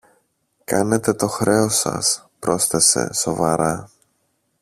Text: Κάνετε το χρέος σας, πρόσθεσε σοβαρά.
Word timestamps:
Κάνετε 0.63 1.13
το 1.13 1.27
χρέος 1.27 1.75
σας, 1.79 2.29
πρόσθεσε 2.39 3.13
σοβαρά. 3.13 3.89